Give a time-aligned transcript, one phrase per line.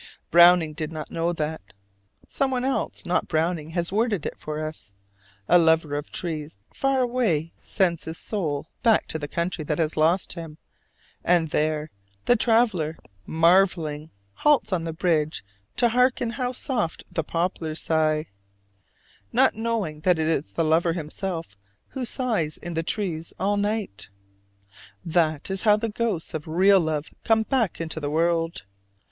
[0.31, 1.61] Browning did not know that.
[2.27, 4.91] Someone else, not Browning, has worded it for us:
[5.47, 9.95] a lover of trees far away sends his soul back to the country that has
[9.95, 10.57] lost him,
[11.23, 11.91] and there
[12.25, 14.09] "the traveler, marveling why,
[14.41, 15.45] halts on the bridge
[15.77, 18.25] to hearken how soft the poplars sigh,"
[19.31, 21.55] not knowing that it is the lover himself
[21.89, 24.09] who sighs in the trees all night.
[25.05, 28.63] That is how the ghosts of real love come back into the world.